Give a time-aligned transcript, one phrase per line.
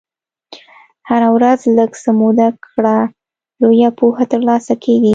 [1.09, 2.97] هره ورځ لږ څه زده کړه،
[3.61, 5.09] لویه پوهه ترلاسه کېږي.